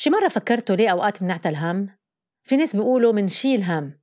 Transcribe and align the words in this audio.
شي 0.00 0.10
مرة 0.10 0.28
فكرتوا 0.28 0.76
ليه 0.76 0.88
أوقات 0.88 1.22
بنعتل 1.22 1.54
هم؟ 1.54 1.88
في 2.42 2.56
ناس 2.56 2.76
بيقولوا 2.76 3.12
منشيل 3.12 3.62
هم. 3.62 4.00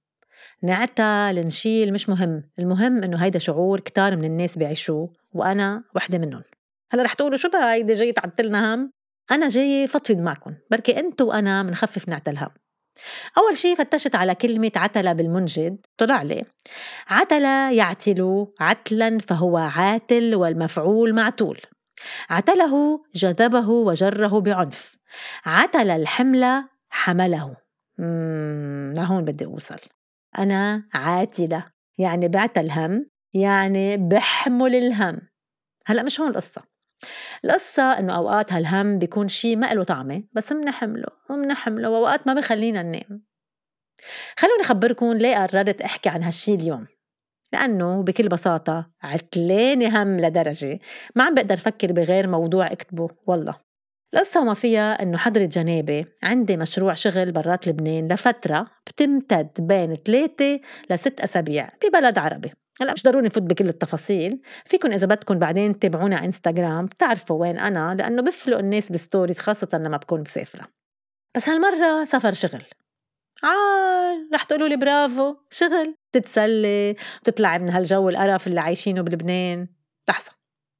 نعتل 0.63 1.45
نشيل 1.45 1.93
مش 1.93 2.09
مهم 2.09 2.43
المهم 2.59 3.03
إنه 3.03 3.17
هيدا 3.17 3.39
شعور 3.39 3.79
كتار 3.79 4.15
من 4.15 4.23
الناس 4.23 4.57
بيعيشوه 4.57 5.13
وأنا 5.33 5.83
وحدة 5.95 6.17
منهم. 6.17 6.43
هلا 6.91 7.03
رح 7.03 7.13
تقولوا 7.13 7.37
شو 7.37 7.49
بقى 7.49 7.73
هيدي 7.73 7.93
جاي 7.93 8.11
تعتلنا 8.11 8.73
هم؟ 8.75 8.91
أنا 9.31 9.47
جاي 9.47 9.87
فضفض 9.87 10.17
معكم 10.17 10.55
بركي 10.71 10.99
أنتوا 10.99 11.27
وأنا 11.27 11.63
منخفف 11.63 12.09
نعتل 12.09 12.37
هم 12.37 12.49
أول 13.37 13.57
شي 13.57 13.75
فتشت 13.75 14.15
على 14.15 14.35
كلمة 14.35 14.71
عتلة 14.75 15.13
بالمنجد 15.13 15.85
طلع 15.97 16.21
لي. 16.21 16.43
عتلة 17.07 17.71
يعتل 17.71 18.47
عتلا 18.59 19.17
فهو 19.19 19.57
عاتل 19.57 20.35
والمفعول 20.35 21.13
معتول. 21.13 21.59
عتله 22.29 23.03
جذبه 23.15 23.69
وجره 23.69 24.39
بعنف. 24.39 24.99
عتل 25.45 25.89
الحمل 25.89 26.63
حمله. 26.89 27.57
لهون 28.95 29.25
بدي 29.25 29.45
أوصل. 29.45 29.79
أنا 30.37 30.89
عاتلة. 30.93 31.65
يعني 31.97 32.27
بعت 32.27 32.57
الهم 32.57 33.09
يعني 33.33 33.97
بحمل 33.97 34.75
الهم. 34.75 35.21
هلأ 35.85 36.03
مش 36.03 36.19
هون 36.19 36.29
القصة. 36.29 36.61
القصة 37.45 37.99
إنه 37.99 38.15
أوقات 38.15 38.53
هالهم 38.53 38.99
بيكون 38.99 39.27
شي 39.27 39.55
ما 39.55 39.73
له 39.73 39.83
طعمة 39.83 40.23
بس 40.33 40.51
منحمله 40.51 41.07
ومنحمله 41.29 41.89
وأوقات 41.89 42.27
ما 42.27 42.33
بخلينا 42.33 42.83
ننام. 42.83 43.25
خلوني 44.37 44.61
أخبركم 44.61 45.13
ليه 45.13 45.37
قررت 45.37 45.81
أحكي 45.81 46.09
عن 46.09 46.23
هالشي 46.23 46.53
اليوم. 46.53 46.87
لأنه 47.53 48.03
بكل 48.03 48.27
بساطة 48.27 48.89
عتلاني 49.03 49.87
هم 49.87 50.19
لدرجة 50.19 50.79
ما 51.15 51.23
عم 51.23 51.35
بقدر 51.35 51.55
أفكر 51.55 51.91
بغير 51.91 52.27
موضوع 52.27 52.71
أكتبه 52.71 53.09
والله. 53.27 53.67
القصة 54.13 54.41
وما 54.41 54.53
فيها 54.53 55.01
إنه 55.03 55.17
حضرة 55.17 55.45
جنابي 55.45 56.05
عندي 56.23 56.57
مشروع 56.57 56.93
شغل 56.93 57.31
برات 57.31 57.67
لبنان 57.67 58.07
لفترة 58.07 58.67
بتمتد 58.87 59.49
بين 59.59 59.95
ثلاثة 59.95 60.59
لست 60.89 61.19
أسابيع 61.19 61.69
ببلد 61.83 62.17
عربي. 62.17 62.53
هلأ 62.81 62.93
مش 62.93 63.03
ضروري 63.03 63.25
نفوت 63.25 63.43
بكل 63.43 63.69
التفاصيل. 63.69 64.41
فيكم 64.65 64.91
إذا 64.91 65.07
بدكم 65.07 65.39
بعدين 65.39 65.79
تتابعونا 65.79 66.15
على 66.15 66.25
إنستغرام 66.25 66.85
بتعرفوا 66.85 67.41
وين 67.41 67.59
أنا 67.59 67.95
لأنه 67.95 68.21
بفلق 68.21 68.57
الناس 68.57 68.91
بستوريز 68.91 69.39
خاصة 69.39 69.69
لما 69.73 69.97
بكون 69.97 70.21
مسافرة. 70.21 70.67
بس 71.35 71.49
هالمرة 71.49 72.05
سفر 72.05 72.31
شغل. 72.31 72.63
عال 73.43 74.29
رح 74.33 74.43
تقولوا 74.43 74.67
لي 74.67 74.75
برافو 74.77 75.35
شغل. 75.51 75.95
تتسلي 76.19 76.95
وتطلعي 77.21 77.59
من 77.59 77.69
هالجو 77.69 78.09
القرف 78.09 78.47
اللي 78.47 78.59
عايشينه 78.59 79.01
بلبنان. 79.01 79.67
لحظة 80.09 80.31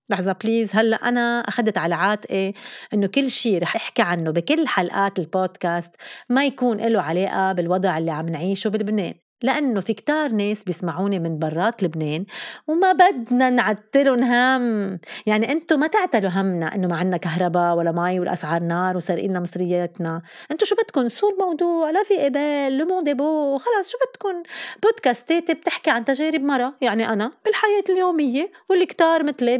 لحظة 0.09 0.31
please 0.31 0.69
هلأ 0.73 0.97
أنا 0.97 1.39
أخذت 1.39 1.77
على 1.77 1.95
عاتقي 1.95 2.53
إنه 2.94 3.07
كل 3.07 3.31
شيء 3.31 3.61
رح 3.61 3.75
أحكي 3.75 4.02
عنه 4.02 4.31
بكل 4.31 4.67
حلقات 4.67 5.19
البودكاست 5.19 5.95
ما 6.29 6.45
يكون 6.45 6.77
له 6.77 7.02
علاقة 7.02 7.53
بالوضع 7.53 7.97
اللي 7.97 8.11
عم 8.11 8.29
نعيشه 8.29 8.69
بلبنان. 8.69 9.13
لأنه 9.41 9.81
في 9.81 9.93
كتار 9.93 10.31
ناس 10.31 10.63
بيسمعوني 10.63 11.19
من 11.19 11.39
برات 11.39 11.83
لبنان 11.83 12.25
وما 12.67 12.91
بدنا 12.91 13.49
نعتلهم 13.49 14.23
هم. 14.23 14.99
يعني 15.25 15.52
انتو 15.52 15.77
ما 15.77 15.88
تعتلوا 15.88 16.29
همنا 16.29 16.75
إنه 16.75 16.88
ما 16.88 16.97
عنا 16.97 17.17
كهرباء 17.17 17.75
ولا 17.75 17.91
مي 17.91 18.19
والأسعار 18.19 18.61
نار 18.61 18.97
وسارقين 18.97 19.41
مصرياتنا. 19.41 20.21
انتو 20.52 20.66
شو 20.66 20.75
بدكم؟ 20.75 21.09
so 21.09 21.30
الموضوع 21.29 21.89
la 21.89 22.03
vie 22.03 22.17
est 22.17 22.40
belle 22.40 22.77
le 22.77 22.86
monde 22.86 23.09
est 23.09 23.30
beau 23.30 23.58
خلص 23.57 23.91
شو 23.91 23.97
بدكم؟ 24.09 24.44
بودكاستاتي 24.83 25.53
بتحكي 25.53 25.89
عن 25.89 26.05
تجارب 26.05 26.41
مرة 26.41 26.77
يعني 26.81 27.09
أنا 27.09 27.31
بالحياة 27.45 27.83
اليومية 27.89 28.51
واللي 28.69 28.85
كتار 28.85 29.23
مثلي 29.23 29.57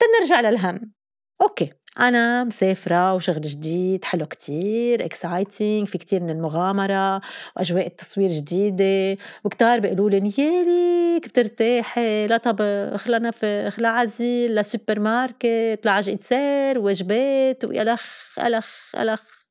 تنرجع 0.00 0.40
للهم. 0.40 0.92
أوكي. 1.42 1.72
أنا 2.00 2.44
مسافرة 2.44 3.14
وشغل 3.14 3.40
جديد 3.40 4.04
حلو 4.04 4.26
كتير 4.26 5.04
exciting 5.04 5.86
في 5.86 5.98
كتير 5.98 6.22
من 6.22 6.30
المغامرة 6.30 7.20
وأجواء 7.56 7.86
التصوير 7.86 8.28
جديدة 8.30 9.22
وكتار 9.44 9.80
بيقولوا 9.80 10.10
لي 10.10 10.20
نيالك 10.20 11.28
بترتاحي؟ 11.28 12.26
لا 12.26 12.36
طبخ 12.36 13.08
لا 13.08 13.18
نفخ 13.18 13.80
لا 13.80 13.88
عزيل 13.88 14.54
لا 14.54 14.62
سوبر 14.62 15.00
ماركت 15.00 15.80
لا 15.84 15.90
عجقة 15.90 16.16
سير 16.16 16.78
وجبات 16.78 17.64
ويلخ 17.64 18.38
ألخ 18.38 18.96
ألخ. 18.96 19.44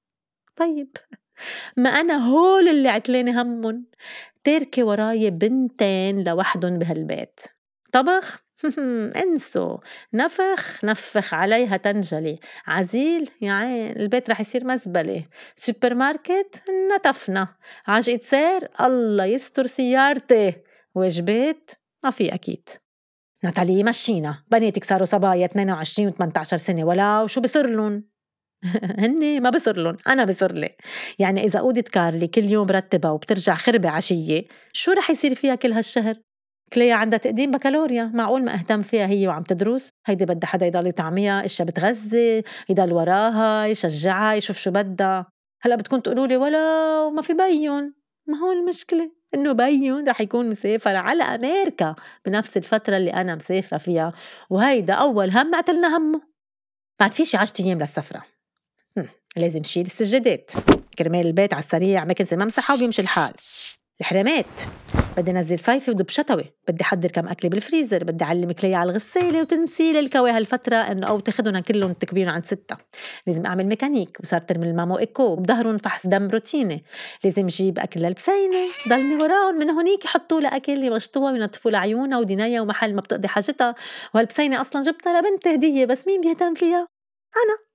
طيب. 0.56 0.98
ما 1.78 1.90
أنا 1.90 2.28
هول 2.28 2.68
اللي 2.68 2.90
عتلاني 2.90 3.32
همن 3.42 3.84
تاركة 4.44 4.84
وراي 4.84 5.30
بنتين 5.30 6.24
لوحدن 6.24 6.80
بهالبيت. 6.80 7.40
طبخ؟ 7.94 8.44
انسوا 9.24 9.78
نفخ 10.14 10.86
نفخ 10.86 11.34
عليها 11.34 11.78
تنجلي. 11.78 12.40
عزيل 12.68 13.30
يا 13.42 13.54
عين 13.54 14.00
البيت 14.00 14.30
رح 14.30 14.42
يصير 14.42 14.66
مزبلة. 14.66 15.26
سوبر 15.56 15.94
ماركت 15.94 16.62
نتفنا. 16.96 17.48
عجقة 17.88 18.20
سير 18.24 18.70
الله 18.82 19.26
يستر 19.26 19.68
سيارتي. 19.68 20.54
وجبات 20.96 21.72
ما 22.04 22.12
في 22.12 22.34
أكيد. 22.34 22.70
ناتالي 23.44 23.84
مشينا. 23.84 24.44
بناتك 24.52 24.84
صاروا 24.84 25.06
صبايا 25.06 25.46
22 25.46 26.08
و 26.08 26.12
18 26.12 26.58
سنة. 26.58 26.84
ولا 26.84 27.22
وشو 27.22 27.42
بصير 27.42 27.70
لهم 27.70 28.04
هن 29.00 29.42
ما 29.42 29.50
بصير 29.50 29.78
لهم 29.78 29.98
أنا 30.08 30.26
بصير 30.26 30.52
لي. 30.52 30.76
يعني 31.20 31.44
إذا 31.44 31.60
اوضه 31.60 31.82
كارلي 31.82 32.28
كل 32.28 32.44
يوم 32.46 32.68
رتبها 32.68 33.12
وبترجع 33.12 33.56
خربة 33.56 33.90
عشية 33.90 34.44
شو 34.74 34.92
رح 34.92 35.10
يصير 35.10 35.36
فيها 35.36 35.56
كل 35.56 35.74
هالشهر؟ 35.74 36.16
كليا 36.74 36.96
عندها 36.96 37.20
تقديم 37.20 37.52
بكالوريا 37.52 38.12
معقول 38.14 38.44
ما 38.44 38.54
أهتم 38.54 38.82
فيها 38.82 39.08
هي 39.08 39.28
وعم 39.28 39.44
تدرس؟ 39.44 39.90
هيدي 40.06 40.26
بدها 40.26 40.50
حدا 40.50 40.66
يضل 40.66 40.88
يطعميها 40.88 41.46
إشياء 41.46 41.68
بتغذي 41.68 42.44
يضل 42.70 42.94
وراها 42.94 43.66
يشجعها 43.66 44.34
يشوف 44.34 44.58
شو 44.58 44.72
بدها. 44.72 45.26
هلأ 45.62 45.76
بدكم 45.76 46.00
تقولوا 46.00 46.28
لي 46.28 46.38
ولا 46.38 47.10
ما 47.10 47.22
في 47.22 47.34
بيون 47.34 47.94
ما 48.28 48.38
هو 48.38 48.52
المشكلة؟ 48.52 49.12
إنه 49.34 49.52
بيون 49.52 50.10
رح 50.10 50.22
يكون 50.22 50.50
مسافر 50.50 50.96
على 50.96 51.24
أمريكا 51.24 51.96
بنفس 52.26 52.58
الفترة 52.58 52.98
اللي 52.98 53.14
أنا 53.14 53.36
مسافرة 53.36 53.78
فيها. 53.78 54.14
وهيدا 54.50 54.94
أول 54.94 55.32
هم 55.32 55.56
عتلنا 55.56 55.98
همه. 55.98 56.22
بعد 57.00 57.12
في 57.12 57.26
شي 57.26 57.38
10 57.38 57.66
أيام 57.66 57.80
للسفرة. 57.80 58.24
لازم 59.38 59.64
شيل 59.64 59.86
السجادات 59.86 60.52
كرمال 60.98 61.28
البيت 61.28 61.54
على 61.54 61.64
السريع 61.64 62.06
مكنسة 62.06 62.38
ممسحة 62.38 62.76
وبيمشي 62.76 63.02
الحال. 63.02 63.34
الحرامات. 64.02 64.46
بدي 65.18 65.32
أنزل 65.32 65.60
صيفي 65.60 65.92
ودب 65.92 66.10
شتوي. 66.10 66.54
بدي 66.68 66.84
أحضر 66.84 67.12
كم 67.12 67.28
اكله 67.28 67.50
بالفريزر. 67.50 68.04
بدي 68.04 68.24
اعلم 68.24 68.52
كلي 68.52 68.76
على 68.76 68.92
الغسالة 68.92 69.42
وتنسيل 69.42 69.98
الكوي 69.98 70.32
هالفترة 70.32 70.76
انه 70.76 71.08
أو 71.08 71.20
تاخذهم 71.20 71.60
كلهم 71.60 71.94
تكبيرهم 71.94 72.34
عند 72.34 72.46
ستة. 72.46 72.78
لازم 73.28 73.46
أعمل 73.46 73.66
ميكانيك 73.66 74.18
وصار 74.24 74.42
ترمي 74.42 74.66
ال 74.66 74.71
mammo 74.71 75.00
écho. 75.00 75.24
وبظهرهم 75.24 75.78
فحص 75.78 76.08
دم 76.08 76.28
روتيني. 76.28 76.84
لازم 77.24 77.48
جيب 77.48 77.80
أكل 77.80 78.00
للبسينة. 78.00 78.58
ضلني 78.90 79.16
وراهم 79.16 79.56
من 79.56 79.70
هونيك 79.70 80.06
يحطوا 80.06 80.42
لها 80.42 80.56
أكل 80.56 80.84
يمشطوها 80.84 81.32
وينظفوا 81.32 81.72
لها 81.72 81.80
عيونها 81.80 82.20
ودنايا 82.20 82.62
ومحل 82.62 82.96
ما 82.96 83.02
بتقضي 83.02 83.28
حاجتها. 83.28 83.76
وهالبسينة 84.16 84.62
أصلا 84.62 84.82
جبتها 84.82 85.22
لبنتي 85.22 85.56
هدية 85.56 85.86
بس 85.86 86.08
مين 86.08 86.22
بيهتم 86.22 86.54
فيها؟ 86.54 86.88
أنا. 87.36 87.73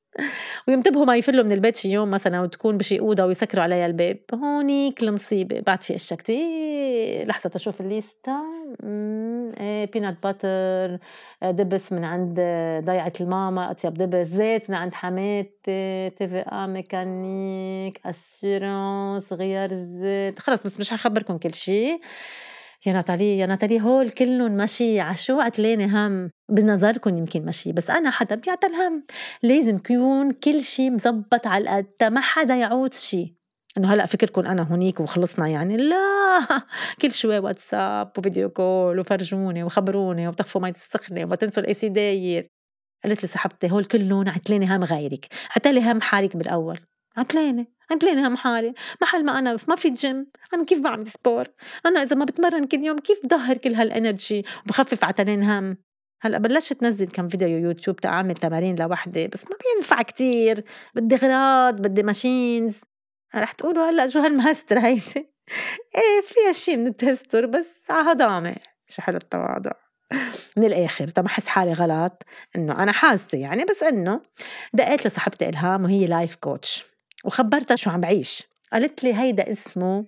وينتبهوا 0.68 1.04
ما 1.04 1.16
يفلوا 1.16 1.44
من 1.44 1.52
البيت 1.52 1.76
شي 1.76 1.90
يوم 1.92 2.10
مثلا 2.10 2.40
وتكون 2.40 2.78
بشي 2.78 3.00
أوضة 3.00 3.24
ويسكروا 3.24 3.62
عليها 3.62 3.86
الباب. 3.86 4.18
هونيك 4.34 5.02
المصيبة. 5.02 5.60
بعد 5.60 5.82
في 5.82 5.94
أشياء 5.94 6.20
كتير. 6.20 7.26
لحظة 7.26 7.50
تشوف 7.50 7.80
الليستا 7.80 8.42
إيه 9.60 9.90
peanut 9.90 10.16
butter 10.22 10.98
دبس 11.42 11.92
من 11.92 12.04
عند 12.04 12.34
ضيعة 12.84 13.12
الماما. 13.20 13.70
أطيب 13.70 13.94
دبس. 13.94 14.26
زيت 14.26 14.70
من 14.70 14.76
عند 14.76 14.94
حماتي 14.94 16.10
TVA 16.18 16.44
mécanique 16.52 18.00
assurance 18.06 19.32
غيار 19.32 19.70
الزيت 19.70 20.38
خلص 20.38 20.66
بس 20.66 20.80
مش 20.80 20.90
حخبركم 20.90 21.38
كل 21.38 21.54
شي. 21.54 22.00
يا 22.86 22.92
ناتالي 22.92 23.38
يا 23.38 23.46
ناتالي 23.46 23.80
هول 23.80 24.10
كلهم 24.10 24.52
ماشي 24.52 25.00
عشو؟ 25.00 25.40
عتلاني 25.40 25.86
هم 25.86 26.30
بنظركم 26.50 27.18
يمكن 27.18 27.44
ماشي 27.44 27.72
بس 27.72 27.90
أنا 27.90 28.10
حدا 28.10 28.34
بيعتل 28.34 28.74
هم 28.74 29.04
لازم 29.42 29.76
يكون 29.76 30.30
كل 30.32 30.64
شيء 30.64 30.90
مزبط 30.90 31.46
على 31.46 31.62
القد 31.80 32.12
ما 32.12 32.20
حدا 32.20 32.54
يعود 32.54 32.94
شيء 32.94 33.34
إنه 33.78 33.94
هلأ 33.94 34.06
فكركم 34.06 34.46
أنا 34.46 34.62
هونيك 34.62 35.00
وخلصنا 35.00 35.48
يعني. 35.48 35.76
لا! 35.76 36.46
كل 37.02 37.12
شوي 37.12 37.38
واتساب 37.38 38.12
و 38.18 38.23
video 38.23 38.48
call 38.50 38.98
وفرجوني 38.98 39.62
وخبروني 39.64 40.28
وبطفوا 40.28 40.60
مي 40.60 40.70
السخنه 40.70 41.24
وما 41.24 41.36
تنسوا 41.36 41.62
ال 41.62 41.74
AC 41.74 41.88
داير. 41.88 42.48
قالت 43.04 43.22
لي 43.22 43.28
صاحبتي 43.28 43.70
هول 43.70 43.84
كلهم 43.84 44.28
عتلاني 44.28 44.66
هم 44.66 44.84
غيرك. 44.84 45.26
عتلي 45.56 45.92
هم 45.92 46.00
حالك 46.00 46.36
بالأول. 46.36 46.78
عتلانة 47.16 47.66
عتلانة 47.90 48.28
هم 48.28 48.36
حالي؟ 48.36 48.74
محل 49.02 49.24
ما 49.24 49.38
أنا 49.38 49.56
ما 49.68 49.76
في 49.76 49.90
جيم 49.90 50.26
أنا 50.54 50.64
كيف 50.64 50.80
بعمل 50.80 51.06
sport 51.06 51.46
أنا 51.86 52.02
إذا 52.02 52.16
ما 52.16 52.24
بتمرن 52.24 52.64
كل 52.64 52.84
يوم 52.84 52.98
كيف 52.98 53.26
بظهر 53.26 53.56
كل 53.56 53.74
هال 53.74 53.92
energy 53.92 54.44
وبخفف 54.64 55.04
عتلين 55.04 55.42
هم 55.42 55.76
هلأ 56.20 56.38
بلشت 56.38 56.72
تنزل 56.72 57.08
كم 57.08 57.28
فيديو 57.28 57.58
يوتيوب 57.58 57.96
تعمل 57.96 58.34
تمارين 58.34 58.74
لوحدي 58.74 59.28
بس 59.28 59.44
ما 59.44 59.56
بينفع 59.74 60.02
كتير. 60.02 60.64
بدي 60.94 61.14
اغراض 61.14 61.82
بدي 61.82 62.02
machines 62.02 62.80
رح 63.34 63.52
تقولوا 63.52 63.90
هلأ 63.90 64.08
شو 64.08 64.18
هالمهسترة 64.18 64.78
هيدي؟ 64.78 65.02
إيه 65.96 66.22
فيها 66.24 66.52
شي 66.52 66.76
من 66.76 66.86
التستر 66.86 67.46
بس 67.46 67.80
على 67.90 68.10
هضامة 68.12 68.56
شو 68.88 69.02
حلو 69.02 69.16
التواضع. 69.16 69.72
من 70.56 70.64
الآخر 70.64 71.08
طب 71.08 71.26
أحس 71.26 71.46
حالي 71.46 71.72
غلط؟ 71.72 72.22
إنه 72.56 72.82
أنا 72.82 72.92
حاسة 72.92 73.38
يعني 73.38 73.64
بس 73.64 73.82
إنه 73.82 74.20
دقيت 74.74 75.06
لصاحبتي 75.06 75.48
إلهام 75.48 75.84
وهي 75.84 76.06
life 76.06 76.34
coach 76.34 76.84
وخبرتها 77.24 77.76
شو 77.76 77.90
عم 77.90 78.00
بعيش. 78.00 78.48
قالت 78.72 79.04
لي 79.04 79.14
هيدا 79.14 79.50
اسمه 79.50 80.04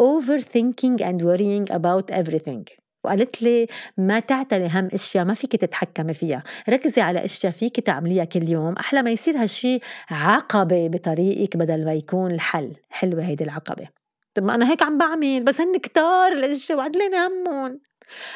overthinking 0.00 0.98
and 1.00 1.22
worrying 1.22 1.74
about 1.74 2.14
everything. 2.14 2.64
وقالت 3.04 3.42
لي 3.42 3.66
ما 3.98 4.20
تعتلي 4.20 4.68
هم 4.72 4.88
أشياء 4.92 5.24
ما 5.24 5.34
فيك 5.34 5.56
تتحكمي 5.56 6.14
فيها. 6.14 6.42
ركزي 6.68 7.00
على 7.00 7.24
أشياء 7.24 7.52
فيك 7.52 7.80
تعمليها 7.80 8.24
كل 8.24 8.48
يوم 8.48 8.72
أحلى 8.72 9.02
ما 9.02 9.10
يصير 9.10 9.36
هالشي 9.36 9.78
عقبة 10.10 10.88
بطريقك 10.88 11.56
بدل 11.56 11.84
ما 11.84 11.94
يكون 11.94 12.30
الحل. 12.30 12.72
حلوة 12.90 13.24
هيدي 13.24 13.44
العقبة. 13.44 13.88
طب 14.34 14.42
ما 14.42 14.54
أنا 14.54 14.70
هيك 14.70 14.82
عم 14.82 14.98
بعمل 14.98 15.44
بس 15.44 15.60
هن 15.60 15.78
كتار 15.78 16.32
الأشياء 16.32 16.78
وعتلين 16.78 17.14
همهم. 17.14 17.80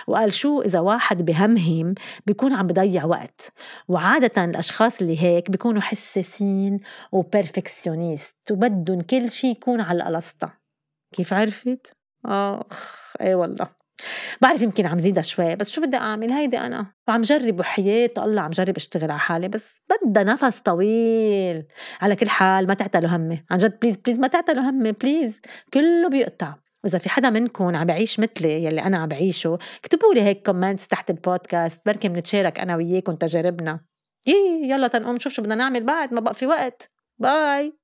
وقال 0.07 0.33
شو 0.33 0.63
إذا 0.63 0.81
واحد 0.81 1.25
بهمهم 1.25 1.95
بيكون 2.27 2.53
عم 2.53 2.67
بضيع 2.67 3.05
وقت. 3.05 3.53
وعادة 3.89 4.45
الأشخاص 4.45 5.01
اللي 5.01 5.23
هيك 5.23 5.51
بيكونوا 5.51 5.81
حساسين 5.81 6.81
و 7.13 7.20
perfectionniste 7.21 8.37
وبدهم 8.51 9.01
كل 9.01 9.31
شيء 9.31 9.51
يكون 9.51 9.81
على 9.81 10.03
القلسطة 10.03 10.53
كيف 11.13 11.33
عرفت؟ 11.33 11.93
آخ 12.27 13.15
إيه 13.21 13.35
والله. 13.35 13.81
بعرف 14.43 14.63
يمكن 14.63 14.87
عم 14.87 14.99
زيدها 14.99 15.23
شوي 15.23 15.57
بس 15.57 15.71
شو 15.71 15.81
بدي 15.81 15.97
أعمل؟ 15.97 16.33
هيدي 16.33 16.59
أنا. 16.59 16.87
وعم 17.09 17.23
جرب 17.23 17.61
وحياة 17.61 18.11
الله 18.19 18.43
عم 18.43 18.51
جرب 18.51 18.77
أشتغل 18.77 19.11
على 19.11 19.21
حالي 19.21 19.49
بس 19.49 19.83
بدها 20.07 20.25
نفس 20.25 20.59
طويل. 20.65 21.65
على 22.01 22.17
كل 22.17 22.29
حال 22.29 22.67
ما 22.67 22.75
تعتلوا 22.75 23.11
همي. 23.11 23.45
عن 23.51 23.59
جد 23.59 23.79
please 23.83 23.97
please 23.97 24.19
ما 24.19 24.29
تعتلوا 24.29 24.63
همي 24.63 24.93
please 24.93 25.41
كله 25.75 26.09
بيقطع. 26.09 26.55
وإذا 26.85 26.99
في 26.99 27.09
حدا 27.09 27.31
منكم 27.31 27.77
عم 27.77 27.87
بعيش 27.87 28.21
مثلي 28.21 28.65
يلي 28.65 28.83
أنا 28.83 28.99
عم 28.99 29.09
بعيشه 29.09 29.59
اكتبوا 29.79 30.15
لي 30.15 30.23
هيك 30.23 30.47
comments 30.47 30.87
تحت 30.87 31.11
البودكاست 31.11 31.81
بركي 31.87 32.09
بنتشارك 32.09 32.61
أنا 32.61 32.77
وياكم 32.77 33.13
تجاربنا. 33.13 33.81
يي 34.27 34.71
يلا 34.71 34.89
تنقوم 34.89 35.15
نشوف 35.17 35.33
شو 35.33 35.43
بدنا 35.43 35.55
نعمل 35.55 35.85
بعد 35.85 36.15
ما 36.15 36.21
بقى 36.21 36.35
في 36.35 36.47
وقت. 36.47 36.91
باي 37.19 37.75